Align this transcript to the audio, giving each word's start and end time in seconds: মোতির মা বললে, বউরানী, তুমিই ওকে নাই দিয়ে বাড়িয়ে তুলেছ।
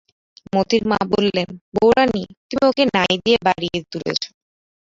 মোতির 0.53 0.83
মা 0.87 0.99
বললে, 1.11 1.41
বউরানী, 1.75 2.23
তুমিই 2.49 2.67
ওকে 2.69 2.83
নাই 2.95 3.13
দিয়ে 3.23 3.37
বাড়িয়ে 3.47 3.77
তুলেছ। 3.91 4.21